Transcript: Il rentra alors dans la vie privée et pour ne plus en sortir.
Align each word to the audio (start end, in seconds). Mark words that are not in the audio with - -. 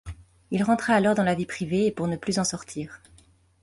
Il 0.49 0.63
rentra 0.63 0.95
alors 0.95 1.13
dans 1.13 1.21
la 1.21 1.35
vie 1.35 1.45
privée 1.45 1.85
et 1.85 1.91
pour 1.91 2.07
ne 2.07 2.15
plus 2.17 2.39
en 2.39 2.43
sortir. 2.43 3.03